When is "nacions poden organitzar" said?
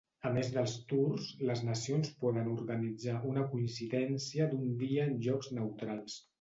1.67-3.15